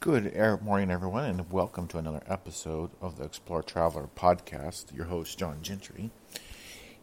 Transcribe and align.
Good 0.00 0.62
morning, 0.62 0.90
everyone, 0.90 1.24
and 1.26 1.52
welcome 1.52 1.86
to 1.88 1.98
another 1.98 2.22
episode 2.26 2.88
of 3.02 3.18
the 3.18 3.24
Explore 3.24 3.62
Traveler 3.62 4.08
podcast. 4.16 4.96
Your 4.96 5.04
host, 5.04 5.38
John 5.38 5.58
Gentry, 5.60 6.10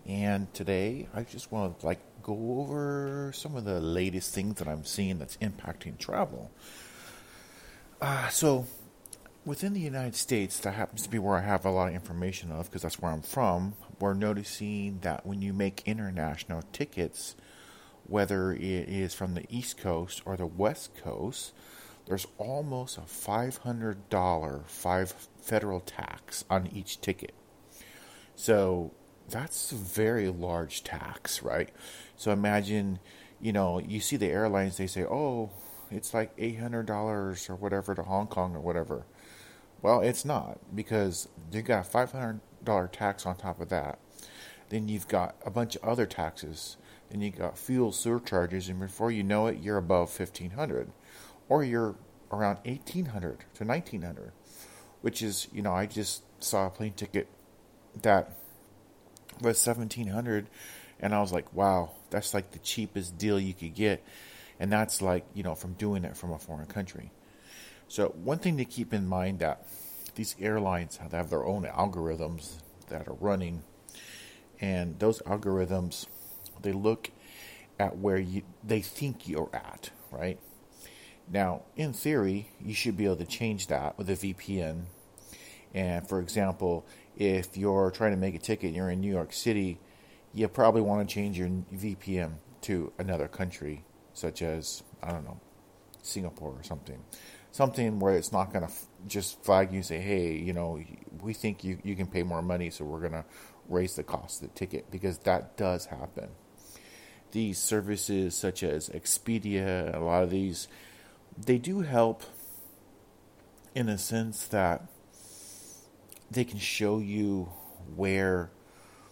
and 0.08 0.52
today 0.52 1.08
I 1.14 1.22
just 1.22 1.52
want 1.52 1.80
to 1.82 1.86
like 1.86 2.00
go 2.24 2.58
over 2.60 3.32
some 3.36 3.56
of 3.56 3.66
the 3.66 3.80
latest 3.80 4.34
things 4.34 4.56
that 4.56 4.68
I'm 4.68 4.84
seeing 4.84 5.20
that's 5.20 5.38
impacting 5.38 6.00
travel. 6.00 6.50
Uh, 8.02 8.30
so, 8.30 8.66
within 9.46 9.74
the 9.74 9.80
United 9.80 10.16
States, 10.16 10.60
that 10.62 10.72
happens 10.72 11.04
to 11.04 11.10
be 11.10 11.20
where 11.20 11.38
I 11.38 11.42
have 11.42 11.66
a 11.66 11.70
lot 11.70 11.90
of 11.90 11.94
information 11.94 12.52
of 12.52 12.66
because 12.66 12.82
that's 12.82 13.00
where 13.00 13.12
I'm 13.12 13.22
from. 13.22 13.76
We're 14.00 14.16
noticing 14.16 15.02
that 15.02 15.24
when 15.24 15.44
you 15.44 15.54
make 15.54 15.84
international 15.86 16.64
tickets, 16.74 17.36
whether 18.08 18.54
it 18.54 18.90
is 18.90 19.14
from 19.14 19.36
the 19.36 19.46
East 19.50 19.78
Coast 19.78 20.24
or 20.26 20.36
the 20.36 20.48
West 20.48 20.98
Coast 20.98 21.54
there's 22.08 22.26
almost 22.38 22.98
a 22.98 23.02
$500 23.02 24.66
five 24.66 25.12
federal 25.42 25.80
tax 25.82 26.46
on 26.50 26.68
each 26.68 27.02
ticket. 27.02 27.34
So 28.36 28.92
that's 29.30 29.72
a 29.72 29.76
very 29.76 30.30
large 30.30 30.84
tax, 30.84 31.44
right? 31.44 31.70
So 32.16 32.32
imagine, 32.32 33.00
you 33.42 33.52
know, 33.52 33.80
you 33.80 34.00
see 34.00 34.16
the 34.16 34.28
airlines, 34.28 34.78
they 34.78 34.88
say, 34.88 35.04
oh, 35.04 35.52
it's 35.92 36.14
like 36.14 36.36
$800 36.38 37.50
or 37.50 37.56
whatever 37.56 37.94
to 37.94 38.04
Hong 38.04 38.28
Kong 38.28 38.56
or 38.56 38.62
whatever. 38.62 39.06
Well, 39.82 40.02
it's 40.02 40.24
not 40.24 40.60
because 40.74 41.28
you 41.52 41.62
got 41.62 41.88
a 41.88 41.90
$500 41.90 42.40
tax 42.92 43.26
on 43.26 43.36
top 43.36 43.60
of 43.60 43.70
that. 43.70 44.00
Then 44.70 44.88
you've 44.88 45.08
got 45.08 45.36
a 45.46 45.52
bunch 45.52 45.76
of 45.76 45.84
other 45.84 46.06
taxes. 46.06 46.78
Then 47.10 47.22
you've 47.22 47.38
got 47.38 47.58
fuel 47.58 47.92
surcharges, 47.92 48.68
and 48.68 48.80
before 48.80 49.12
you 49.12 49.24
know 49.24 49.48
it, 49.48 49.60
you're 49.60 49.78
above 49.78 50.18
1500 50.18 50.92
or 51.50 51.64
you're 51.64 51.96
around 52.32 52.58
1800 52.66 53.40
to 53.54 53.64
1900 53.64 54.32
which 55.02 55.22
is 55.22 55.48
you 55.54 55.62
know 55.62 55.74
i 55.74 55.86
just 55.86 56.24
saw 56.44 56.68
a 56.68 56.70
plane 56.70 56.94
ticket 56.94 57.28
that 58.02 58.32
was 59.42 59.66
1700 59.66 60.48
and 61.00 61.16
i 61.16 61.20
was 61.20 61.32
like 61.32 61.52
wow 61.54 61.92
that's 62.10 62.34
like 62.34 62.52
the 62.52 62.60
cheapest 62.60 63.18
deal 63.18 63.40
you 63.40 63.54
could 63.54 63.76
get. 63.76 64.04
And 64.60 64.72
that's 64.72 65.02
like 65.02 65.26
you 65.34 65.44
know 65.44 65.56
from 65.56 65.74
doing 65.74 66.04
it 66.04 66.18
from 66.18 66.32
a 66.32 66.40
foreign 66.40 66.68
country. 66.68 67.12
So 67.88 68.10
one 68.10 68.40
thing 68.40 68.58
to 68.58 68.66
keep 68.66 68.94
in 68.94 69.08
mind 69.08 69.40
that 69.40 69.66
these 70.16 70.36
airlines 70.40 70.98
have 70.98 71.30
their 71.30 71.46
own 71.46 71.64
algorithms 71.64 72.58
that 72.90 73.08
are 73.08 73.14
running. 73.14 73.64
And 74.60 74.98
those 75.00 75.22
algorithms 75.22 76.08
they 76.62 76.72
look 76.72 77.12
at 77.80 77.98
where 77.98 78.18
you 78.18 78.42
they 78.64 78.82
think 78.82 79.28
you're 79.28 79.50
at 79.54 79.92
right 80.12 80.40
now, 81.32 81.64
in 81.76 81.94
theory, 81.94 82.50
you 82.62 82.74
should 82.74 82.98
be 82.98 83.06
able 83.06 83.18
to 83.18 83.26
change 83.26 83.68
that 83.68 83.98
with 83.98 84.10
a 84.10 84.14
VPN. 84.14 84.84
And 85.74 86.08
for 86.08 86.20
example, 86.20 86.86
if 87.18 87.58
you're 87.58 87.92
trying 87.92 88.12
to 88.12 88.18
make 88.18 88.36
a 88.36 88.40
ticket 88.40 88.68
and 88.68 88.76
you're 88.76 88.90
in 88.90 89.02
New 89.02 89.12
York 89.12 89.34
City, 89.34 89.80
you 90.34 90.48
probably 90.48 90.82
want 90.82 91.08
to 91.08 91.14
change 91.14 91.38
your 91.38 91.50
VPN 91.74 92.34
to 92.62 92.92
another 92.98 93.28
country, 93.28 93.84
such 94.14 94.42
as, 94.42 94.84
I 95.02 95.12
don't 95.12 95.26
know, 95.26 95.40
Singapore 96.02 96.54
or 96.58 96.64
something. 96.64 97.04
Something 97.52 98.00
where 98.00 98.16
it's 98.16 98.32
not 98.32 98.54
going 98.54 98.66
to 98.66 98.72
f- 98.72 98.86
just 99.08 99.44
flag 99.44 99.72
you 99.72 99.78
and 99.78 99.86
say, 99.86 100.00
hey, 100.00 100.34
you 100.34 100.54
know, 100.54 100.80
we 101.22 101.34
think 101.34 101.64
you, 101.64 101.80
you 101.84 101.96
can 101.96 102.08
pay 102.08 102.24
more 102.24 102.42
money, 102.42 102.70
so 102.70 102.86
we're 102.86 103.00
going 103.00 103.14
to 103.14 103.26
raise 103.68 103.96
the 103.96 104.04
cost 104.04 104.42
of 104.42 104.50
the 104.50 104.54
ticket, 104.54 104.92
because 104.92 105.18
that 105.20 105.58
does 105.58 105.86
happen. 105.86 106.30
These 107.32 107.58
services, 107.58 108.36
such 108.36 108.64
as 108.64 108.90
Expedia, 108.90 109.96
a 109.96 110.00
lot 110.00 110.24
of 110.24 110.30
these, 110.30 110.68
they 111.38 111.58
do 111.58 111.82
help 111.82 112.24
in 113.76 113.90
a 113.90 113.98
sense 113.98 114.46
that 114.48 114.88
they 116.32 116.44
can 116.44 116.58
show 116.58 117.00
you 117.00 117.50
where 117.96 118.50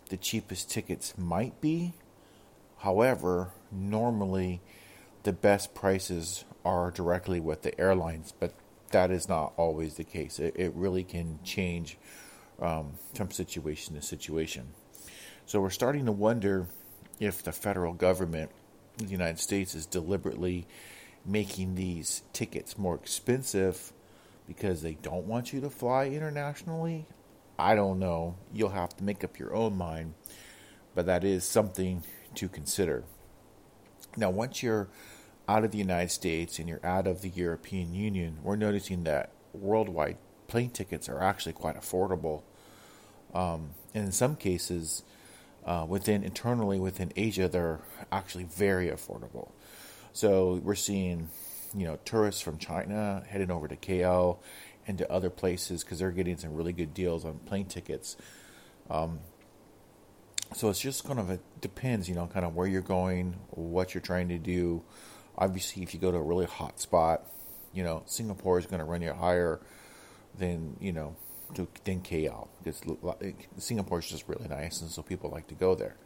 the 0.10 0.18
cheapest 0.18 0.70
tickets 0.70 1.18
might 1.18 1.60
be. 1.62 1.94
However, 2.80 3.52
normally 3.72 4.62
the 5.24 5.34
best 5.34 5.74
prices 5.74 6.46
are 6.64 6.92
directly 6.92 7.40
with 7.40 7.62
the 7.62 7.80
airlines, 7.80 8.34
but 8.40 8.54
that 8.92 9.12
is 9.12 9.30
not 9.30 9.54
always 9.58 9.96
the 9.96 10.04
case. 10.04 10.40
It, 10.40 10.56
it 10.56 10.74
really 10.76 11.04
can 11.04 11.40
change 11.44 11.98
um, 12.62 12.94
from 13.14 13.32
situation 13.32 13.96
to 13.96 14.02
situation. 14.02 14.70
So 15.46 15.62
we're 15.62 15.70
starting 15.70 16.06
to 16.06 16.12
wonder 16.12 16.68
if 17.20 17.44
the 17.44 17.52
federal 17.52 17.94
government, 17.94 18.52
the 18.98 19.06
United 19.06 19.40
States, 19.40 19.76
is 19.76 19.86
deliberately 19.86 20.68
making 21.26 21.76
these 21.76 22.24
tickets 22.34 22.78
more 22.78 22.96
expensive 22.96 23.94
because 24.48 24.82
they 24.82 24.94
don't 25.02 25.26
want 25.26 25.52
you 25.54 25.62
to 25.62 25.70
fly 25.70 26.06
internationally. 26.06 27.06
I 27.58 27.76
don't 27.76 28.00
know. 28.00 28.36
You'll 28.54 28.70
have 28.70 28.96
to 28.98 29.04
make 29.04 29.24
up 29.24 29.40
your 29.40 29.56
own 29.56 29.78
mind, 29.78 30.14
but 30.94 31.06
that 31.06 31.24
is 31.24 31.44
something 31.44 32.04
to 32.36 32.48
consider. 32.48 33.04
Now, 34.18 34.30
once 34.30 34.62
you're 34.62 34.88
out 35.48 35.64
of 35.64 35.72
the 35.72 35.78
United 35.78 36.12
States 36.12 36.60
and 36.60 36.68
you're 36.68 36.86
out 36.86 37.08
of 37.08 37.22
the 37.22 37.30
European 37.30 37.94
Union, 37.94 38.40
we're 38.44 38.56
noticing 38.56 39.04
that 39.06 39.32
worldwide 39.54 40.18
plane 40.48 40.70
tickets 40.70 41.10
are 41.10 41.22
actually 41.22 41.54
quite 41.54 41.80
affordable. 41.80 42.44
Um, 43.34 43.72
and 43.94 44.06
in 44.06 44.12
some 44.12 44.36
cases, 44.36 45.04
uh, 45.66 45.86
within 45.88 46.24
internally 46.24 46.80
within 46.80 47.12
Asia, 47.16 47.48
they're 47.48 47.80
actually 48.12 48.44
very 48.44 48.88
affordable. 48.88 49.50
So 50.16 50.62
we're 50.64 50.76
seeing, 50.76 51.28
you 51.76 51.86
know, 51.86 52.00
tourists 52.06 52.40
from 52.40 52.58
China 52.58 53.22
heading 53.28 53.52
over 53.52 53.68
to 53.68 53.76
KL 53.76 54.38
and 54.88 54.98
to 55.00 55.12
other 55.12 55.30
places 55.30 55.84
because 55.84 56.00
they're 56.00 56.12
getting 56.12 56.38
some 56.38 56.54
really 56.54 56.72
good 56.72 56.94
deals 56.94 57.26
on 57.26 57.40
plane 57.40 57.66
tickets. 57.66 58.16
Um, 58.90 59.20
so 60.54 60.70
it's 60.70 60.80
just 60.80 61.04
kind 61.06 61.20
of 61.20 61.30
it 61.30 61.42
depends, 61.60 62.08
you 62.08 62.16
know, 62.16 62.28
kind 62.28 62.46
of 62.46 62.56
where 62.56 62.66
you're 62.66 62.82
going, 62.82 63.36
what 63.50 63.94
you're 63.94 64.00
trying 64.02 64.30
to 64.30 64.38
do. 64.38 64.84
Obviously, 65.38 65.84
if 65.84 65.94
you 65.94 66.00
go 66.00 66.14
to 66.14 66.18
a 66.18 66.24
really 66.24 66.46
hot 66.46 66.80
spot, 66.80 67.26
you 67.74 67.84
know, 67.84 68.04
Singapore 68.06 68.58
is 68.58 68.68
going 68.68 68.80
to 68.80 68.86
run 68.86 69.02
you 69.02 69.12
higher 69.12 69.60
than 70.38 70.78
you 70.80 70.94
know 70.94 71.18
to, 71.56 71.68
than 71.84 72.00
KL 72.00 72.48
because 72.64 72.82
Singapore 73.58 74.00
is 74.00 74.08
just 74.08 74.30
really 74.30 74.48
nice, 74.48 74.80
and 74.80 74.90
so 74.90 75.02
people 75.02 75.30
like 75.30 75.48
to 75.48 75.56
go 75.56 75.76
there. 75.76 75.98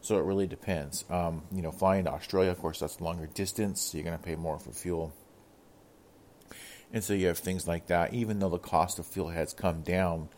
So 0.00 0.18
it 0.18 0.24
really 0.24 0.46
depends. 0.46 1.04
Um, 1.10 1.42
you 1.52 1.62
know, 1.62 1.72
flying 1.72 2.04
to 2.04 2.12
Australia, 2.12 2.50
of 2.50 2.58
course, 2.58 2.80
that's 2.80 3.00
longer 3.00 3.26
distance, 3.26 3.80
so 3.80 3.98
you're 3.98 4.04
going 4.04 4.16
to 4.16 4.22
pay 4.22 4.36
more 4.36 4.58
for 4.58 4.70
fuel. 4.70 5.12
And 6.92 7.04
so 7.04 7.12
you 7.12 7.26
have 7.26 7.38
things 7.38 7.66
like 7.66 7.88
that. 7.88 8.14
Even 8.14 8.38
though 8.38 8.48
the 8.48 8.58
cost 8.58 8.98
of 8.98 9.06
fuel 9.06 9.28
has 9.28 9.52
come 9.52 9.82
down, 9.82 10.28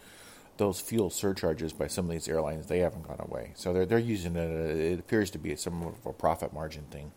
those 0.56 0.80
fuel 0.80 1.08
surcharges 1.10 1.72
by 1.72 1.86
some 1.86 2.04
of 2.04 2.10
these 2.10 2.28
airlines 2.28 2.66
they 2.66 2.80
haven't 2.80 3.06
gone 3.06 3.20
away. 3.20 3.52
So 3.54 3.72
they're 3.72 3.86
they're 3.86 3.98
using 3.98 4.36
it. 4.36 4.50
It 4.50 4.98
appears 4.98 5.30
to 5.30 5.38
be 5.38 5.54
some 5.56 5.82
of 5.82 6.06
a 6.06 6.12
profit 6.12 6.52
margin 6.52 6.84
thing. 6.90 7.12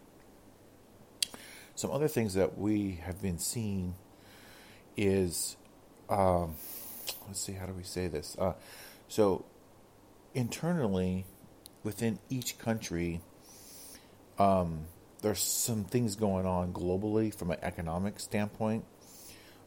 Some 1.75 1.91
other 1.91 2.07
things 2.07 2.35
that 2.35 2.57
we 2.57 2.99
have 3.03 3.21
been 3.21 3.39
seeing 3.39 3.95
is, 4.95 5.57
um, 6.07 6.55
let's 7.27 7.41
see, 7.41 7.53
how 7.53 7.65
do 7.65 7.73
we 7.73 7.83
say 7.83 8.07
this? 8.07 8.37
Uh, 8.37 8.53
so 9.07 9.43
internally, 10.35 11.25
within 11.83 12.19
each 12.29 12.57
country, 12.57 13.21
um, 14.39 14.85
there's 15.21 15.39
some 15.39 15.83
things 15.83 16.15
going 16.15 16.45
on 16.45 16.73
globally 16.73 17.33
from 17.33 17.51
an 17.51 17.59
economic 17.61 18.19
standpoint. 18.19 18.85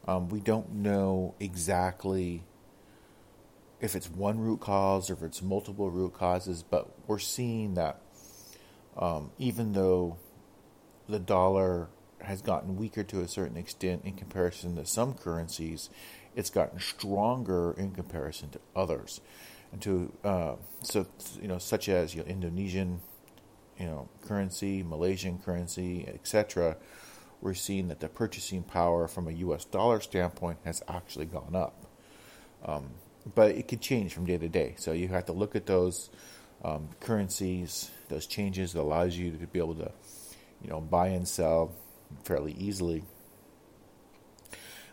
Um, 0.07 0.29
we 0.29 0.39
don't 0.39 0.71
know 0.75 1.35
exactly 1.39 2.43
if 3.79 3.95
it's 3.95 4.09
one 4.09 4.39
root 4.39 4.59
cause 4.59 5.09
or 5.09 5.13
if 5.13 5.23
it's 5.23 5.41
multiple 5.41 5.89
root 5.89 6.13
causes, 6.13 6.63
but 6.63 6.89
we're 7.07 7.19
seeing 7.19 7.75
that 7.75 8.01
um, 8.97 9.31
even 9.37 9.73
though 9.73 10.17
the 11.07 11.19
dollar 11.19 11.87
has 12.21 12.41
gotten 12.41 12.77
weaker 12.77 13.03
to 13.03 13.21
a 13.21 13.27
certain 13.27 13.57
extent 13.57 14.01
in 14.03 14.13
comparison 14.13 14.75
to 14.75 14.85
some 14.85 15.13
currencies, 15.13 15.89
it's 16.35 16.49
gotten 16.49 16.79
stronger 16.79 17.73
in 17.73 17.91
comparison 17.91 18.49
to 18.49 18.59
others 18.75 19.21
and 19.71 19.81
to 19.81 20.11
uh, 20.23 20.55
so 20.83 21.05
you 21.41 21.47
know 21.47 21.57
such 21.57 21.89
as 21.89 22.15
you 22.15 22.21
know, 22.21 22.27
Indonesian 22.27 23.01
you 23.79 23.85
know 23.85 24.09
currency, 24.21 24.83
Malaysian 24.83 25.39
currency, 25.39 26.07
etc. 26.07 26.77
We're 27.41 27.53
seeing 27.53 27.89
that 27.89 27.99
the 27.99 28.09
purchasing 28.09 28.63
power 28.63 29.07
from 29.07 29.27
a 29.27 29.31
U.S. 29.31 29.65
dollar 29.65 29.99
standpoint 29.99 30.57
has 30.65 30.81
actually 30.87 31.27
gone 31.27 31.55
up, 31.55 31.85
um, 32.65 32.89
but 33.35 33.51
it 33.51 33.67
could 33.67 33.81
change 33.81 34.13
from 34.13 34.25
day 34.25 34.37
to 34.37 34.49
day. 34.49 34.75
So 34.77 34.91
you 34.91 35.07
have 35.09 35.25
to 35.27 35.33
look 35.33 35.55
at 35.55 35.67
those 35.67 36.09
um, 36.63 36.89
currencies, 36.99 37.91
those 38.09 38.25
changes 38.25 38.73
that 38.73 38.81
allows 38.81 39.15
you 39.15 39.31
to 39.31 39.47
be 39.47 39.59
able 39.59 39.75
to 39.75 39.91
you 40.63 40.69
know 40.69 40.81
buy 40.81 41.07
and 41.07 41.27
sell 41.27 41.75
fairly 42.23 42.53
easily. 42.53 43.03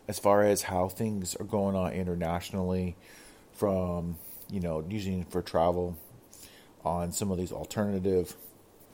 As 0.07 0.19
far 0.19 0.43
as 0.43 0.61
how 0.63 0.89
things 0.89 1.35
are 1.37 1.45
going 1.45 1.75
on 1.75 1.93
internationally, 1.93 2.95
from 3.55 4.17
you 4.55 4.61
know, 4.61 4.85
using 4.89 5.25
for 5.25 5.43
travel 5.43 5.97
on 6.85 7.13
some 7.13 7.31
of 7.33 7.39
these 7.39 7.53
alternative 7.53 8.37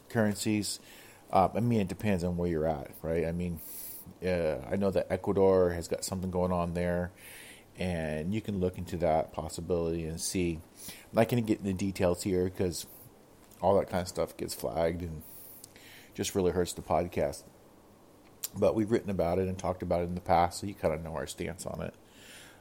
currencies. 0.09 0.81
Uh, 1.31 1.49
I 1.55 1.61
mean, 1.61 1.81
it 1.81 1.89
depends 1.89 2.25
on 2.25 2.37
where 2.37 2.49
you're 2.49 2.67
at, 2.67 2.91
right? 3.03 3.27
I 3.27 3.33
mean, 3.33 3.61
Uh, 4.23 4.59
I 4.71 4.77
know 4.77 4.91
that 4.91 5.07
Ecuador 5.11 5.71
has 5.71 5.87
got 5.89 6.05
something 6.05 6.31
going 6.31 6.53
on 6.53 6.75
there, 6.75 7.13
and 7.79 8.35
you 8.35 8.41
can 8.41 8.59
look 8.59 8.77
into 8.77 8.97
that 8.99 9.33
possibility 9.33 10.05
and 10.05 10.21
see. 10.21 10.61
I'm 10.89 11.15
not 11.15 11.29
going 11.29 11.43
to 11.43 11.47
get 11.47 11.61
into 11.61 11.73
details 11.73 12.23
here 12.25 12.45
because 12.45 12.87
all 13.63 13.79
that 13.79 13.89
kind 13.89 14.03
of 14.03 14.09
stuff 14.09 14.37
gets 14.37 14.53
flagged 14.53 15.03
and 15.03 15.23
just 16.15 16.35
really 16.35 16.51
hurts 16.53 16.73
the 16.73 16.83
podcast. 16.83 17.45
But 18.59 18.75
we've 18.75 18.91
written 18.91 19.11
about 19.11 19.39
it 19.39 19.47
and 19.47 19.57
talked 19.57 19.83
about 19.83 20.01
it 20.03 20.09
in 20.09 20.17
the 20.17 20.21
past, 20.21 20.61
so 20.61 20.67
you 20.67 20.75
kind 20.75 20.93
of 20.93 21.03
know 21.05 21.15
our 21.15 21.27
stance 21.27 21.65
on 21.65 21.81
it. 21.83 21.95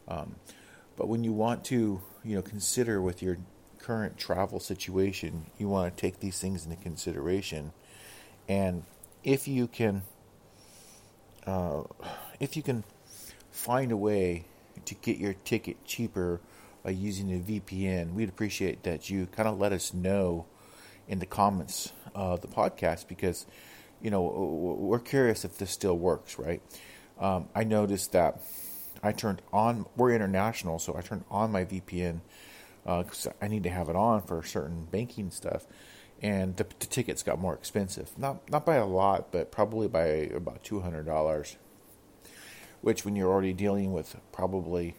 Um, 0.08 0.36
but 1.00 1.08
when 1.08 1.24
you 1.24 1.32
want 1.32 1.64
to, 1.64 2.02
you 2.26 2.36
know, 2.36 2.42
consider 2.42 3.02
with 3.02 3.24
your 3.24 3.38
current 3.80 4.18
travel 4.18 4.60
situation, 4.60 5.46
you 5.58 5.70
want 5.70 5.96
to 5.96 6.00
take 6.00 6.20
these 6.20 6.38
things 6.38 6.66
into 6.66 6.76
consideration. 6.76 7.72
And 8.50 8.84
if 9.24 9.48
you 9.48 9.68
can, 9.68 10.02
uh, 11.48 11.84
if 12.42 12.58
you 12.58 12.62
can 12.62 12.84
find 13.50 13.94
a 13.94 13.98
way 13.98 14.44
to 14.84 14.94
get 14.94 15.18
your 15.18 15.36
ticket 15.46 15.86
cheaper 15.86 16.42
by 16.84 16.90
using 16.90 17.34
a 17.34 17.40
VPN, 17.40 18.14
we'd 18.14 18.28
appreciate 18.28 18.84
that 18.84 19.10
you 19.10 19.26
kind 19.28 19.48
of 19.48 19.58
let 19.58 19.72
us 19.72 19.94
know 19.94 20.46
in 21.08 21.20
the 21.20 21.26
comments 21.26 21.94
of 22.14 22.42
the 22.42 22.48
podcast 22.50 23.08
because, 23.08 23.46
you 24.02 24.12
know, 24.12 24.22
we're 24.22 25.00
curious 25.00 25.46
if 25.46 25.58
this 25.60 25.72
still 25.72 25.98
works, 25.98 26.38
right? 26.38 26.62
Um, 27.18 27.48
I 27.56 27.64
noticed 27.64 28.12
that 28.12 28.42
I 29.02 29.12
turned 29.12 29.42
on, 29.54 29.86
we're 29.96 30.12
international, 30.14 30.80
so 30.80 30.96
I 30.96 31.02
turned 31.02 31.24
on 31.30 31.52
my 31.52 31.66
VPN 31.66 32.22
because 32.84 33.28
uh, 33.28 33.32
I 33.42 33.48
need 33.48 33.64
to 33.64 33.70
have 33.70 33.90
it 33.90 33.96
on 33.96 34.22
for 34.22 34.44
certain 34.44 34.86
banking 34.86 35.32
stuff. 35.32 35.66
And 36.22 36.58
the, 36.58 36.66
the, 36.80 36.86
tickets 36.86 37.24
got 37.24 37.40
more 37.40 37.54
expensive, 37.54 38.18
not 38.18 38.50
not 38.50 38.66
by 38.66 38.76
a 38.76 38.86
lot, 38.86 39.32
but 39.32 39.52
probably 39.52 39.88
by 39.88 40.06
about 40.36 40.64
two 40.66 40.82
hundred 40.82 41.06
dollars. 41.06 41.56
Which, 42.82 43.06
when 43.06 43.16
you're 43.16 43.32
already 43.32 43.54
dealing 43.54 43.94
with 43.94 44.18
probably, 44.34 44.96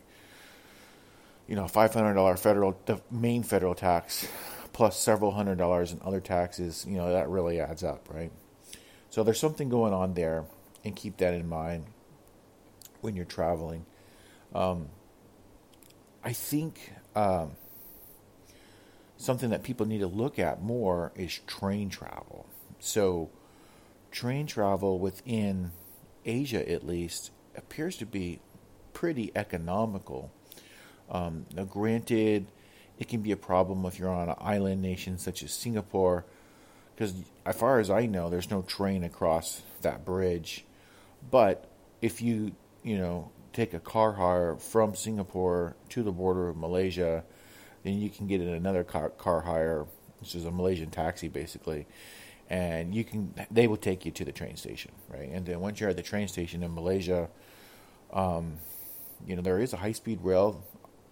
you 1.47 1.56
know, 1.56 1.69
five 1.69 1.93
hundred 1.93 2.14
dollar 2.14 2.38
federal, 2.38 2.79
the 2.87 3.02
main 3.11 3.43
federal 3.43 3.75
tax, 3.75 4.26
plus 4.73 4.99
several 4.99 5.32
hundred 5.32 5.58
dollars 5.58 5.93
in 5.93 6.00
other 6.02 6.20
taxes, 6.20 6.87
you 6.88 6.97
know, 6.97 7.12
that 7.12 7.29
really 7.29 7.61
adds 7.61 7.85
up, 7.85 8.08
right? 8.11 8.32
So 9.11 9.23
there's 9.23 9.41
something 9.41 9.69
going 9.69 9.93
on 9.93 10.14
there, 10.14 10.47
and 10.87 10.97
keep 10.97 11.19
that 11.19 11.35
in 11.35 11.47
mind 11.47 11.85
when 13.02 13.14
you're 13.14 13.26
traveling. 13.26 13.85
Um, 14.55 14.88
I 16.23 16.32
think 16.32 16.93
um, 17.14 17.52
something 19.17 19.50
that 19.50 19.62
people 19.62 19.87
need 19.87 20.00
to 20.00 20.06
look 20.06 20.38
at 20.38 20.62
more 20.62 21.12
is 21.14 21.38
train 21.47 21.88
travel. 21.88 22.47
So, 22.79 23.31
train 24.11 24.47
travel 24.47 24.99
within 24.99 25.73
Asia, 26.25 26.69
at 26.70 26.87
least, 26.87 27.31
appears 27.56 27.97
to 27.99 28.06
be 28.06 28.41
pretty 28.93 29.31
economical. 29.35 30.31
Um, 31.11 31.47
now, 31.55 31.64
granted, 31.64 32.47
it 32.99 33.08
can 33.08 33.23
be 33.23 33.32
a 33.32 33.37
problem 33.37 33.85
if 33.85 33.99
you're 33.99 34.11
on 34.11 34.29
an 34.29 34.37
island 34.38 34.82
nation 34.82 35.19
such 35.19 35.43
as 35.43 35.52
Singapore, 35.52 36.25
because 36.94 37.14
as 37.47 37.56
far 37.56 37.81
as 37.81 37.91
I 37.91 38.06
know, 38.06 38.29
there's 38.29 38.50
no 38.50 38.62
train 38.62 39.05
across 39.05 39.62
that 39.81 40.05
bridge. 40.05 40.64
But 41.31 41.67
if 42.02 42.20
you, 42.20 42.52
you 42.82 42.99
know, 42.99 43.31
take 43.52 43.75
a 43.75 43.81
car 43.81 44.12
hire 44.12 44.56
from 44.56 44.94
Singapore 44.94 45.76
to 45.91 46.02
the 46.02 46.12
border 46.12 46.49
of 46.49 46.56
Malaysia, 46.56 47.25
then 47.82 47.94
you 47.99 48.11
can 48.11 48.26
get 48.26 48.41
in 48.41 48.49
another 48.49 48.85
car, 48.85 49.11
car 49.11 49.41
hire, 49.41 49.87
which 50.20 50.35
is 50.35 50.44
a 50.44 50.50
Malaysian 50.50 50.91
taxi 50.91 51.29
basically, 51.29 51.87
and 52.49 52.94
you 52.94 53.05
can 53.05 53.35
they 53.50 53.67
will 53.67 53.76
take 53.76 54.05
you 54.05 54.11
to 54.12 54.25
the 54.25 54.32
train 54.32 54.56
station, 54.56 54.93
right? 55.08 55.29
And 55.31 55.47
then 55.47 55.61
once 55.61 55.81
you're 55.81 55.91
at 55.91 55.97
the 55.97 56.02
train 56.02 56.29
station 56.29 56.62
in 56.62 56.75
Malaysia, 56.75 57.29
um, 58.12 58.58
you 59.26 59.37
know 59.37 59.43
there 59.43 59.58
is 59.58 59.73
a 59.73 59.76
high 59.76 59.93
speed 59.93 60.20
rail. 60.23 60.64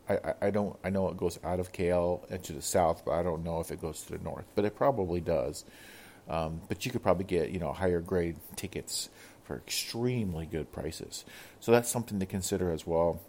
I, 0.08 0.34
I, 0.40 0.50
don't 0.50 0.74
I 0.82 0.88
know 0.88 1.08
it 1.10 1.18
goes 1.18 1.38
out 1.44 1.60
of 1.60 1.70
KL 1.70 2.30
and 2.30 2.42
to 2.44 2.54
the 2.54 2.62
south, 2.62 3.04
but 3.04 3.12
I 3.12 3.22
don't 3.22 3.44
know 3.44 3.60
if 3.60 3.70
it 3.70 3.78
goes 3.78 4.00
to 4.04 4.16
the 4.16 4.24
north. 4.24 4.46
But 4.54 4.64
it 4.64 4.74
probably 4.74 5.20
does. 5.20 5.66
Um, 6.30 6.62
but 6.66 6.86
you 6.86 6.92
could 6.92 7.02
probably 7.02 7.24
get 7.24 7.50
you 7.50 7.58
know 7.58 7.72
higher 7.72 8.00
grade 8.00 8.36
tickets 8.56 9.08
for 9.48 9.56
extremely 9.56 10.44
good 10.44 10.70
prices. 10.70 11.24
So 11.58 11.72
that's 11.72 11.90
something 11.90 12.20
to 12.20 12.26
consider 12.26 12.70
as 12.70 12.86
well. 12.86 13.22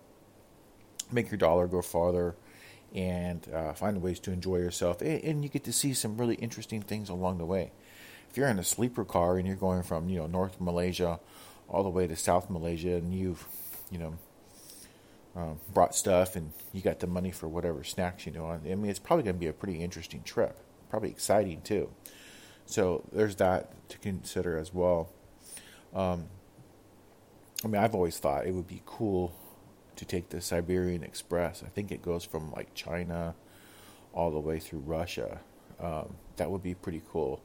Make 1.14 1.32
your 1.32 1.38
dollar 1.38 1.66
go 1.66 1.82
farther 1.82 2.36
and 2.94 3.48
uh, 3.54 3.74
find 3.74 4.02
ways 4.02 4.20
to 4.20 4.32
enjoy 4.34 4.58
yourself. 4.58 5.02
And, 5.02 5.44
you 5.44 5.50
get 5.50 5.64
to 5.64 5.72
see 5.72 5.94
some 5.94 6.18
really 6.18 6.36
interesting 6.36 6.82
things 6.82 7.08
along 7.08 7.38
the 7.38 7.46
way. 7.46 7.72
If 8.30 8.36
you're 8.36 8.50
in 8.50 8.60
a 8.60 8.66
sleeper 8.66 9.06
car 9.06 9.38
and 9.38 9.48
you're 9.48 9.56
going 9.56 9.82
from 9.82 10.10
you 10.10 10.20
know 10.20 10.28
North 10.28 10.60
Malaysia 10.60 11.20
all 11.70 11.84
the 11.84 11.90
way 11.90 12.06
to 12.06 12.16
South 12.16 12.50
Malaysia, 12.50 12.96
and 12.96 13.14
you've 13.14 13.46
you 13.90 13.98
know 13.98 14.18
uh, 15.38 15.54
brought 15.74 15.96
stuff 15.96 16.36
and 16.36 16.52
you 16.74 16.82
got 16.82 17.00
the 17.00 17.08
money 17.08 17.32
for 17.32 17.48
whatever 17.48 17.84
snacks 17.84 18.26
you 18.26 18.32
know, 18.32 18.46
I 18.46 18.58
mean 18.58 18.86
it's 18.86 19.00
probably 19.00 19.24
going 19.24 19.38
to 19.38 19.40
be 19.40 19.48
a 19.48 19.54
pretty 19.54 19.82
interesting 19.82 20.22
trip, 20.22 20.60
probably 20.90 21.10
exciting 21.10 21.62
too. 21.62 21.90
So 22.66 23.08
there's 23.12 23.38
that 23.38 23.90
to 23.90 23.98
consider 23.98 24.58
as 24.58 24.74
well. 24.74 25.10
Um, 25.94 26.26
I 27.64 27.68
mean, 27.68 27.82
I've 27.82 27.96
always 27.96 28.18
thought 28.20 28.46
it 28.46 28.54
would 28.54 28.68
be 28.68 28.82
cool 28.86 29.34
to 29.96 30.06
take 30.06 30.30
the 30.30 30.40
Siberian 30.40 31.04
Express. 31.04 31.62
I 31.66 31.70
think 31.70 31.92
it 31.92 32.02
goes 32.02 32.24
from 32.24 32.52
like 32.52 32.74
China 32.74 33.36
all 34.14 34.32
the 34.32 34.40
way 34.40 34.60
through 34.60 34.80
Russia. 34.80 35.40
Um, 35.80 36.16
that 36.38 36.50
would 36.50 36.64
be 36.64 36.74
pretty 36.74 37.02
cool. 37.12 37.42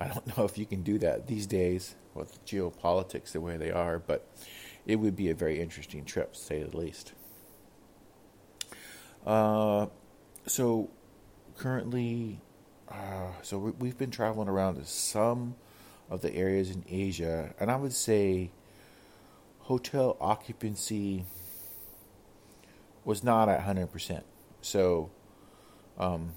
I 0.00 0.08
don't 0.08 0.26
know 0.38 0.44
if 0.44 0.56
you 0.56 0.66
can 0.66 0.82
do 0.82 0.98
that 0.98 1.26
these 1.26 1.46
days 1.46 1.96
with 2.14 2.44
geopolitics 2.46 3.32
the 3.32 3.40
way 3.40 3.56
they 3.56 3.70
are, 3.70 3.98
but 3.98 4.28
it 4.86 4.96
would 4.96 5.16
be 5.16 5.30
a 5.30 5.34
very 5.34 5.60
interesting 5.60 6.04
trip, 6.04 6.34
to 6.34 6.38
say 6.38 6.62
the 6.62 6.76
least. 6.76 7.12
Uh, 9.26 9.86
so 10.46 10.90
currently, 11.56 12.40
uh, 12.88 13.32
so 13.42 13.58
we've 13.58 13.98
been 13.98 14.10
traveling 14.10 14.48
around 14.48 14.76
to 14.76 14.84
some 14.84 15.56
of 16.10 16.20
the 16.20 16.34
areas 16.34 16.70
in 16.70 16.84
Asia, 16.88 17.54
and 17.58 17.70
I 17.70 17.76
would 17.76 17.92
say 17.92 18.50
hotel 19.60 20.16
occupancy 20.20 21.24
was 23.04 23.22
not 23.22 23.48
at 23.48 23.64
100%. 23.64 24.22
So, 24.60 25.10
um, 25.98 26.32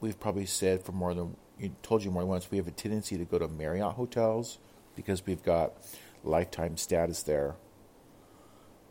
we've 0.00 0.18
probably 0.18 0.46
said 0.46 0.82
for 0.82 0.92
more 0.92 1.14
than, 1.14 1.36
you 1.58 1.74
told 1.82 2.04
you 2.04 2.10
more 2.10 2.22
than 2.22 2.28
once, 2.28 2.50
we 2.50 2.58
have 2.58 2.68
a 2.68 2.72
tendency 2.72 3.16
to 3.16 3.24
go 3.24 3.38
to 3.38 3.48
Marriott 3.48 3.94
hotels 3.94 4.58
because 4.94 5.24
we've 5.26 5.42
got 5.42 5.72
lifetime 6.24 6.76
status 6.76 7.22
there. 7.22 7.56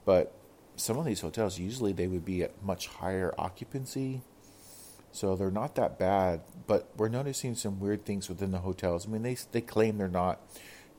But 0.06 0.34
some 0.76 0.98
of 0.98 1.06
these 1.06 1.22
hotels, 1.22 1.60
usually 1.60 1.94
they 1.94 2.08
would 2.08 2.26
be 2.26 2.44
at 2.44 2.64
much 2.64 2.88
higher 2.88 3.34
occupancy. 3.38 4.22
So 5.16 5.38
they're 5.38 5.50
not 5.50 5.76
that 5.76 5.98
bad, 5.98 6.42
but 6.68 6.90
we're 6.98 7.08
noticing 7.08 7.56
some 7.56 7.80
weird 7.80 8.04
things 8.04 8.28
within 8.28 8.52
the 8.52 8.58
hotels. 8.58 9.08
I 9.08 9.12
mean, 9.12 9.24
they 9.24 9.38
they 9.54 9.62
claim 9.62 9.98
they're 9.98 10.10
not 10.10 10.42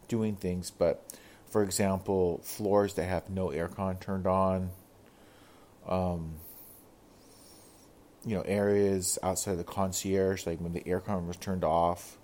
doing 0.09 0.37
things, 0.37 0.71
but 0.71 1.05
for 1.51 1.63
example, 1.63 2.41
floors 2.43 2.95
that 2.95 3.05
have 3.05 3.29
no 3.29 3.49
aircon 3.49 4.01
turned 4.01 4.27
on, 4.27 4.71
um, 5.87 6.37
you 8.25 8.35
know, 8.35 8.43
areas 8.43 9.19
outside 9.23 9.53
of 9.53 9.59
the 9.59 9.65
concierge, 9.65 10.47
like 10.47 10.61
when 10.61 10.73
the 10.73 10.81
aircon 10.81 11.27
was 11.27 11.37
turned 11.37 11.63
off, 11.63 12.17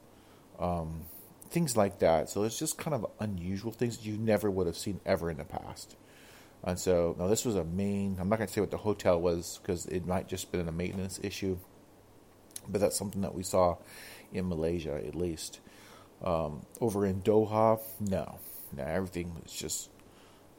um, 0.59 1.03
things 1.51 1.77
like 1.77 1.99
that. 1.99 2.31
So 2.31 2.45
it's 2.45 2.59
just 2.59 2.79
kind 2.79 2.95
of 2.95 3.07
unusual 3.21 3.71
things 3.71 4.07
you 4.07 4.17
never 4.17 4.51
would 4.51 4.67
have 4.67 4.79
seen 4.79 4.99
ever 5.05 5.31
in 5.31 5.37
the 5.37 5.45
past. 5.45 5.95
And 6.65 6.79
so 6.79 7.15
now 7.19 7.27
this 7.27 7.45
was 7.45 7.55
a 7.55 7.65
main. 7.65 8.17
I'm 8.19 8.31
not 8.31 8.37
going 8.37 8.47
to 8.47 8.53
say 8.53 8.63
what 8.63 8.71
the 8.71 8.79
hotel 8.79 9.21
was 9.21 9.61
because 9.61 9.85
it 9.87 10.07
might 10.07 10.29
just 10.29 10.51
been 10.51 10.69
a 10.69 10.73
maintenance 10.73 11.21
issue, 11.23 11.59
but 12.73 12.81
that's 12.81 12.97
something 12.97 13.23
that 13.23 13.35
we 13.35 13.43
saw 13.43 13.77
in 14.33 14.49
Malaysia 14.49 15.01
at 15.07 15.15
least. 15.15 15.61
Um, 16.25 16.65
over 16.81 17.05
in 17.05 17.21
Doha, 17.23 17.81
no, 18.01 18.39
no, 18.77 18.85
everything 18.85 19.35
was 19.43 19.53
just 19.53 19.91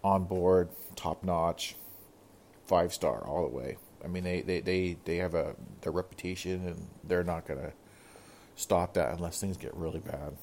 on 0.04 0.26
board, 0.26 0.70
top 0.96 1.24
notch 1.24 1.76
five 2.66 2.94
star 2.94 3.26
all 3.26 3.48
the 3.48 3.56
way. 3.56 3.78
I 4.04 4.08
mean, 4.08 4.24
they, 4.24 4.42
they, 4.42 4.60
they, 4.60 4.98
they 5.06 5.18
have 5.18 5.34
a 5.34 5.56
their 5.82 5.92
reputation, 5.92 6.68
and 6.68 6.88
they're 7.04 7.24
not 7.24 7.48
going 7.48 7.60
to 7.60 7.72
stop 8.56 8.94
that 8.96 9.14
unless 9.14 9.40
things 9.40 9.58
get 9.58 9.74
really 9.76 10.00
bad. 10.00 10.36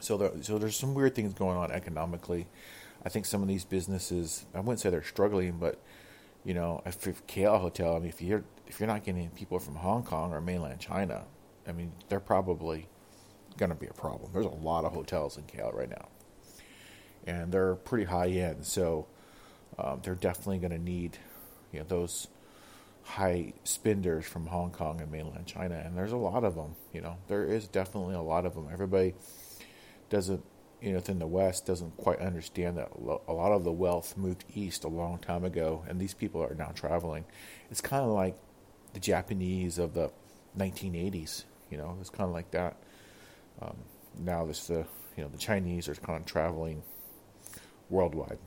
So 0.00 0.16
there, 0.16 0.32
so 0.42 0.58
there's 0.58 0.76
some 0.76 0.94
weird 0.94 1.14
things 1.14 1.34
going 1.34 1.56
on 1.56 1.70
economically. 1.72 2.46
I 3.04 3.08
think 3.08 3.26
some 3.26 3.42
of 3.42 3.48
these 3.48 3.64
businesses, 3.64 4.46
I 4.54 4.60
wouldn't 4.60 4.80
say 4.80 4.90
they're 4.90 5.02
struggling, 5.02 5.58
but 5.58 5.80
you 6.44 6.54
know, 6.54 6.82
if, 6.84 7.00
KL 7.26 7.60
Hotel, 7.60 7.96
I 7.96 7.98
mean, 7.98 8.08
if 8.08 8.20
you're 8.20 8.44
if 8.66 8.80
you're 8.80 8.86
not 8.86 9.04
getting 9.04 9.28
people 9.30 9.58
from 9.58 9.74
Hong 9.76 10.02
Kong 10.02 10.32
or 10.32 10.40
mainland 10.40 10.80
China, 10.80 11.24
I 11.68 11.72
mean, 11.72 11.92
they're 12.08 12.20
probably 12.20 12.88
going 13.58 13.70
to 13.70 13.76
be 13.76 13.86
a 13.86 13.92
problem. 13.92 14.30
There's 14.32 14.46
a 14.46 14.48
lot 14.48 14.84
of 14.84 14.92
hotels 14.92 15.36
in 15.36 15.44
KL 15.44 15.74
right 15.74 15.90
now, 15.90 16.08
and 17.26 17.52
they're 17.52 17.74
pretty 17.74 18.04
high 18.04 18.28
end. 18.28 18.64
So 18.64 19.06
um, 19.78 20.00
they're 20.02 20.14
definitely 20.14 20.58
going 20.58 20.72
to 20.72 20.78
need 20.78 21.18
you 21.72 21.80
know 21.80 21.86
those 21.86 22.28
high 23.04 23.52
spenders 23.64 24.24
from 24.24 24.46
Hong 24.46 24.70
Kong 24.70 25.00
and 25.00 25.10
mainland 25.10 25.46
China, 25.46 25.74
and 25.74 25.96
there's 25.96 26.12
a 26.12 26.16
lot 26.16 26.44
of 26.44 26.54
them. 26.54 26.74
You 26.92 27.02
know, 27.02 27.18
there 27.28 27.44
is 27.44 27.68
definitely 27.68 28.14
a 28.14 28.22
lot 28.22 28.46
of 28.46 28.54
them. 28.54 28.68
Everybody 28.72 29.14
doesn't 30.08 30.44
you 30.82 30.90
know, 30.90 30.96
within 30.96 31.20
the 31.20 31.26
West 31.26 31.64
doesn't 31.64 31.96
quite 31.96 32.18
understand 32.18 32.76
that 32.76 32.90
a 33.28 33.32
lot 33.32 33.52
of 33.52 33.62
the 33.62 33.72
wealth 33.72 34.16
moved 34.16 34.44
east 34.52 34.82
a 34.82 34.88
long 34.88 35.18
time 35.18 35.44
ago, 35.44 35.84
and 35.88 36.00
these 36.00 36.12
people 36.12 36.42
are 36.42 36.54
now 36.56 36.72
traveling. 36.74 37.24
It's 37.70 37.80
kind 37.80 38.04
of 38.04 38.10
like 38.10 38.36
the 38.92 38.98
Japanese 38.98 39.78
of 39.78 39.94
the 39.94 40.10
1980s. 40.58 41.44
You 41.70 41.78
know, 41.78 41.96
it's 42.00 42.10
kind 42.10 42.28
of 42.28 42.34
like 42.34 42.50
that. 42.50 42.76
Um, 43.60 43.76
now 44.18 44.44
this 44.44 44.66
the 44.66 44.84
you 45.16 45.22
know 45.22 45.28
the 45.28 45.38
Chinese 45.38 45.88
are 45.88 45.94
kind 45.94 46.18
of 46.18 46.26
traveling 46.26 46.82
worldwide. 47.88 48.38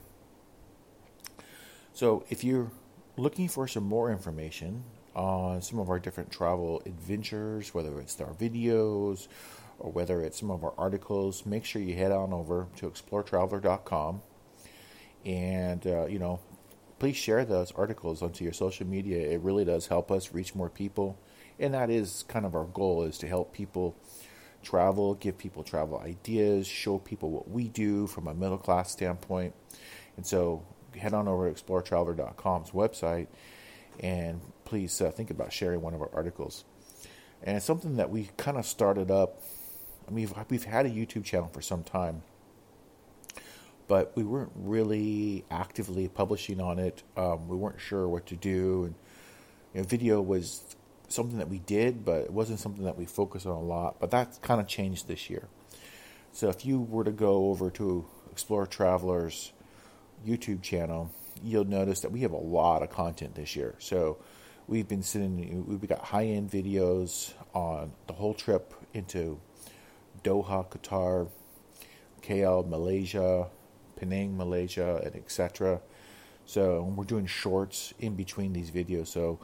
So 1.94 2.26
if 2.30 2.44
you're 2.44 2.70
looking 3.16 3.48
for 3.48 3.68
some 3.68 3.86
more 3.86 4.12
information 4.12 4.84
on 5.16 5.62
some 5.62 5.80
of 5.80 5.90
our 5.90 6.00
different 6.00 6.32
travel 6.32 6.82
adventures, 6.86 7.74
whether 7.74 7.98
it's 8.02 8.20
our 8.20 8.34
videos 8.34 9.30
or 9.80 9.92
whether 9.92 10.22
it's 10.22 10.40
some 10.40 10.52
of 10.52 10.64
our 10.64 10.74
articles, 10.78 11.46
make 11.46 11.66
sure 11.66 11.82
you 11.82 11.96
head 11.96 12.12
on 12.12 12.34
over 12.34 12.68
to 12.78 12.90
exploretraveler.com 12.90 14.22
and 15.26 15.88
uh, 15.88 16.06
you 16.06 16.20
know 16.20 16.40
please 17.00 17.18
share 17.18 17.44
those 17.44 17.72
articles 17.74 18.22
onto 18.22 18.44
your 18.44 18.54
social 18.54 18.88
media. 18.88 19.30
It 19.30 19.42
really 19.42 19.66
does 19.66 19.88
help 19.88 20.12
us 20.12 20.34
reach 20.34 20.56
more 20.56 20.70
people, 20.70 21.18
and 21.60 21.74
that 21.74 21.90
is 21.90 22.24
kind 22.28 22.46
of 22.46 22.56
our 22.56 22.66
goal: 22.66 23.04
is 23.04 23.18
to 23.20 23.28
help 23.28 23.54
people 23.54 23.96
travel, 24.64 25.16
give 25.16 25.38
people 25.38 25.64
travel 25.64 26.00
ideas, 26.00 26.68
show 26.68 26.98
people 26.98 27.30
what 27.32 27.50
we 27.50 27.68
do 27.68 28.08
from 28.08 28.28
a 28.28 28.34
middle 28.34 28.58
class 28.58 28.92
standpoint. 28.92 29.54
And 30.18 30.26
so, 30.26 30.64
head 30.96 31.14
on 31.14 31.28
over 31.28 31.52
to 31.52 31.64
exploretraveler.com's 31.64 32.72
website, 32.72 33.28
and 34.00 34.40
please 34.64 35.02
uh, 35.02 35.12
think 35.12 35.32
about 35.32 35.52
sharing 35.52 35.82
one 35.82 35.94
of 35.94 36.02
our 36.02 36.10
articles. 36.14 36.64
And 37.44 37.62
something 37.62 37.98
that 37.98 38.10
we 38.10 38.30
kind 38.38 38.58
of 38.58 38.66
started 38.66 39.12
up 39.12 39.42
we've, 40.12 40.34
we've 40.50 40.64
had 40.64 40.86
a 40.86 40.90
YouTube 40.90 41.24
channel 41.24 41.50
for 41.52 41.62
some 41.62 41.84
time, 41.84 42.24
but 43.88 44.14
we 44.16 44.24
weren't 44.24 44.52
really 44.56 45.46
actively 45.50 46.08
publishing 46.08 46.60
on 46.62 46.80
it. 46.80 47.04
Um, 47.16 47.48
we 47.48 47.56
weren't 47.56 47.80
sure 47.80 48.08
what 48.08 48.26
to 48.28 48.36
do, 48.36 48.86
and 48.86 48.96
you 49.74 49.82
know, 49.82 49.88
video 49.88 50.22
was 50.22 50.76
something 51.08 51.38
that 51.38 51.50
we 51.50 51.60
did, 51.60 52.04
but 52.04 52.22
it 52.22 52.32
wasn't 52.32 52.60
something 52.60 52.84
that 52.86 52.98
we 52.98 53.06
focused 53.06 53.46
on 53.46 53.56
a 53.56 53.62
lot. 53.62 54.00
But 54.00 54.12
that's 54.12 54.38
kind 54.40 54.60
of 54.60 54.68
changed 54.68 55.08
this 55.08 55.30
year. 55.30 55.48
So 56.32 56.50
if 56.50 56.66
you 56.66 56.82
were 56.82 57.04
to 57.04 57.12
go 57.12 57.50
over 57.50 57.70
to 57.72 58.06
Explore 58.32 58.68
Travelers 58.68 59.54
YouTube 60.28 60.62
channel, 60.62 61.12
you'll 61.44 61.66
notice 61.66 62.02
that 62.02 62.12
we 62.12 62.22
have 62.22 62.32
a 62.32 62.38
lot 62.38 62.84
of 62.84 62.90
content 62.90 63.36
this 63.36 63.56
year. 63.56 63.76
So 63.80 64.18
we've 64.68 64.88
been 64.88 65.04
sending, 65.04 65.66
we've 65.68 65.88
got 65.88 66.00
high 66.00 66.26
end 66.26 66.52
videos 66.52 67.34
on 67.54 67.94
the 68.08 68.14
whole 68.14 68.34
trip 68.34 68.74
into 68.94 69.40
Doha, 70.26 70.68
Qatar, 70.68 71.30
KL, 72.24 72.68
Malaysia, 72.68 73.48
Penang, 73.96 74.36
Malaysia, 74.36 75.00
and 75.06 75.16
etc. 75.16 75.80
So 76.46 76.84
we're 76.96 77.06
doing 77.06 77.28
shorts 77.28 77.94
in 78.00 78.16
between 78.16 78.52
these 78.52 78.72
videos. 78.72 79.08
So 79.08 79.40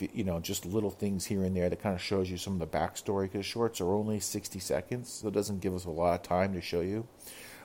you, 0.00 0.08
you, 0.12 0.24
know, 0.24 0.40
just 0.40 0.66
little 0.66 0.90
things 0.90 1.24
here 1.24 1.44
and 1.44 1.56
there 1.56 1.70
that 1.70 1.80
kind 1.80 1.94
of 1.94 2.02
shows 2.02 2.28
you 2.28 2.36
some 2.36 2.54
of 2.54 2.58
the 2.58 2.66
backstory. 2.66 3.30
Because 3.30 3.46
shorts 3.46 3.80
are 3.80 3.92
only 3.92 4.18
60 4.18 4.58
seconds, 4.58 5.08
so 5.08 5.28
it 5.28 5.34
doesn't 5.34 5.60
give 5.60 5.74
us 5.74 5.84
a 5.84 5.90
lot 5.90 6.14
of 6.14 6.22
time 6.22 6.52
to 6.54 6.60
show 6.60 6.80
you. 6.80 7.06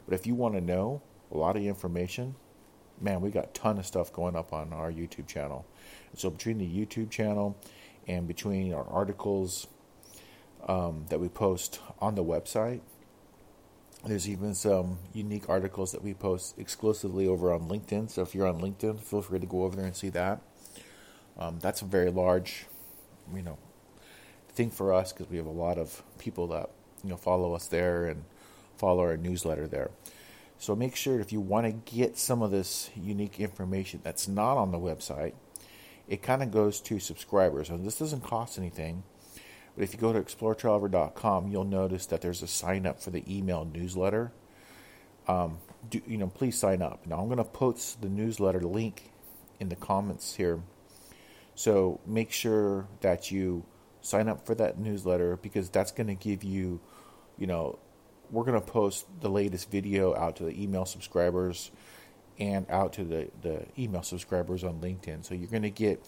But 0.07 0.13
if 0.13 0.27
you 0.27 0.35
want 0.35 0.53
to 0.53 0.61
know 0.61 1.01
a 1.31 1.37
lot 1.37 1.57
of 1.57 1.63
information, 1.63 2.35
man, 3.01 3.21
we 3.21 3.31
got 3.31 3.45
a 3.45 3.53
ton 3.53 3.79
of 3.79 3.85
stuff 3.85 4.13
going 4.13 4.35
up 4.35 4.53
on 4.53 4.73
our 4.73 4.91
YouTube 4.91 5.27
channel. 5.27 5.65
So 6.15 6.29
between 6.29 6.59
the 6.59 6.67
YouTube 6.67 7.09
channel 7.09 7.57
and 8.07 8.27
between 8.27 8.73
our 8.73 8.87
articles 8.87 9.67
um, 10.67 11.05
that 11.09 11.19
we 11.19 11.29
post 11.29 11.79
on 11.99 12.15
the 12.15 12.23
website. 12.23 12.81
There's 14.05 14.29
even 14.29 14.55
some 14.55 14.99
unique 15.13 15.49
articles 15.49 15.91
that 15.91 16.03
we 16.03 16.13
post 16.13 16.57
exclusively 16.57 17.27
over 17.27 17.51
on 17.51 17.67
LinkedIn. 17.67 18.09
So 18.09 18.21
if 18.21 18.33
you're 18.33 18.47
on 18.47 18.61
LinkedIn, 18.61 19.01
feel 19.01 19.21
free 19.21 19.39
to 19.39 19.45
go 19.45 19.63
over 19.63 19.75
there 19.75 19.85
and 19.85 19.95
see 19.95 20.09
that. 20.09 20.41
Um, 21.37 21.59
that's 21.59 21.81
a 21.81 21.85
very 21.85 22.09
large, 22.09 22.65
you 23.33 23.41
know, 23.41 23.57
thing 24.49 24.69
for 24.69 24.93
us 24.93 25.11
because 25.11 25.29
we 25.29 25.37
have 25.37 25.45
a 25.45 25.51
lot 25.51 25.77
of 25.77 26.03
people 26.17 26.47
that 26.47 26.69
you 27.03 27.09
know 27.09 27.17
follow 27.17 27.53
us 27.53 27.67
there 27.67 28.05
and 28.05 28.23
follow 28.77 29.03
our 29.03 29.17
newsletter 29.17 29.67
there. 29.67 29.91
So 30.57 30.75
make 30.75 30.95
sure 30.95 31.21
if 31.21 31.31
you 31.31 31.39
want 31.39 31.65
to 31.65 31.93
get 31.95 32.17
some 32.17 32.41
of 32.41 32.51
this 32.51 32.89
unique 32.95 33.39
information 33.39 34.01
that's 34.03 34.27
not 34.27 34.57
on 34.57 34.71
the 34.71 34.77
website, 34.77 35.33
it 36.09 36.21
kind 36.21 36.43
of 36.43 36.51
goes 36.51 36.81
to 36.81 36.99
subscribers. 36.99 37.69
And 37.69 37.85
this 37.85 37.97
doesn't 37.97 38.23
cost 38.23 38.57
anything. 38.57 39.03
But 39.79 39.85
if 39.85 39.93
you 39.93 39.99
go 40.01 40.11
to 40.11 40.21
exploretraveler.com, 40.21 41.47
you'll 41.47 41.63
notice 41.63 42.05
that 42.07 42.19
there's 42.19 42.43
a 42.43 42.47
sign 42.47 42.85
up 42.85 43.01
for 43.01 43.11
the 43.11 43.23
email 43.33 43.63
newsletter. 43.63 44.33
Um, 45.25 45.59
do, 45.89 46.01
you 46.05 46.17
know, 46.17 46.27
please 46.27 46.59
sign 46.59 46.81
up. 46.81 47.07
Now 47.07 47.21
I'm 47.21 47.27
going 47.27 47.37
to 47.37 47.45
post 47.45 48.01
the 48.01 48.09
newsletter 48.09 48.59
link 48.59 49.13
in 49.57 49.69
the 49.69 49.77
comments 49.77 50.35
here. 50.35 50.59
So 51.55 52.01
make 52.05 52.33
sure 52.33 52.87
that 52.99 53.31
you 53.31 53.63
sign 54.01 54.27
up 54.27 54.45
for 54.45 54.53
that 54.55 54.77
newsletter 54.77 55.37
because 55.37 55.69
that's 55.69 55.93
going 55.93 56.07
to 56.07 56.15
give 56.15 56.43
you, 56.43 56.81
you 57.37 57.47
know, 57.47 57.79
we're 58.31 58.43
going 58.43 58.59
to 58.59 58.67
post 58.67 59.05
the 59.21 59.29
latest 59.29 59.71
video 59.71 60.13
out 60.13 60.35
to 60.35 60.43
the 60.43 60.61
email 60.61 60.83
subscribers 60.83 61.71
and 62.37 62.65
out 62.69 62.91
to 62.93 63.05
the, 63.05 63.29
the 63.43 63.65
email 63.77 64.03
subscribers 64.03 64.65
on 64.65 64.81
LinkedIn. 64.81 65.23
So 65.23 65.35
you're 65.35 65.47
going 65.47 65.63
to 65.63 65.69
get 65.69 66.03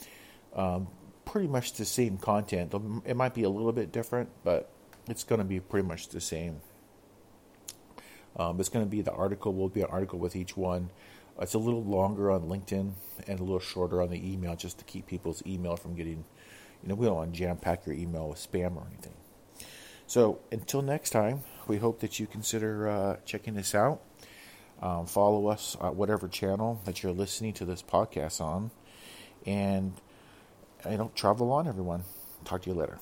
um, 0.58 0.90
pretty 1.32 1.48
much 1.48 1.74
the 1.74 1.86
same 1.86 2.18
content. 2.18 2.74
It 3.06 3.16
might 3.16 3.34
be 3.34 3.44
a 3.44 3.50
little 3.50 3.72
bit 3.72 3.94
different, 3.94 4.30
but 4.44 4.70
it's 5.08 5.24
going 5.24 5.40
to 5.40 5.46
be 5.46 5.62
pretty 5.62 5.88
much 5.88 6.10
the 6.10 6.20
same. 6.20 6.60
Um, 8.36 8.60
it's 8.60 8.68
going 8.68 8.84
to 8.84 8.90
be 8.90 9.02
the 9.02 9.14
article 9.14 9.54
will 9.54 9.70
be 9.70 9.82
an 9.82 9.88
article 9.90 10.20
with 10.20 10.36
each 10.36 10.58
one. 10.58 10.90
It's 11.40 11.54
a 11.54 11.58
little 11.58 11.84
longer 11.84 12.30
on 12.32 12.42
LinkedIn 12.42 12.92
and 13.28 13.40
a 13.40 13.44
little 13.44 13.62
shorter 13.62 14.02
on 14.02 14.10
the 14.10 14.34
email, 14.34 14.58
just 14.58 14.78
to 14.80 14.84
keep 14.84 15.08
people's 15.08 15.42
email 15.48 15.78
from 15.78 15.96
getting, 15.96 16.26
you 16.84 16.90
know, 16.90 16.96
we 16.96 17.06
don't 17.06 17.16
want 17.16 17.34
to 17.34 17.40
jam 17.40 17.56
pack 17.56 17.86
your 17.86 17.96
email 17.96 18.28
with 18.28 18.40
spam 18.40 18.76
or 18.76 18.86
anything. 18.92 19.14
So 20.08 20.40
until 20.52 20.82
next 20.82 21.12
time, 21.12 21.44
we 21.66 21.78
hope 21.78 22.02
that 22.02 22.20
you 22.20 22.28
consider 22.28 22.90
uh, 22.90 23.16
checking 23.24 23.54
this 23.54 23.74
out. 23.74 24.02
Um, 24.82 25.06
follow 25.06 25.48
us 25.48 25.78
at 25.82 25.96
whatever 25.96 26.28
channel 26.28 26.82
that 26.84 27.02
you're 27.02 27.14
listening 27.14 27.54
to 27.54 27.66
this 27.66 27.82
podcast 27.82 28.42
on, 28.42 28.72
and 29.46 29.94
you 30.90 30.98
know, 30.98 31.12
travel 31.16 31.52
on, 31.52 31.68
everyone. 31.68 32.04
Talk 32.46 32.64
to 32.64 32.70
you 32.70 32.76
later. 32.76 32.98